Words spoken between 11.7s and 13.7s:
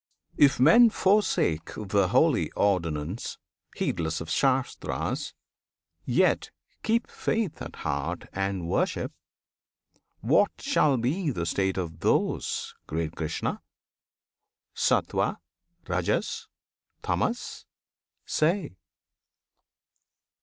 of those, Great Krishna!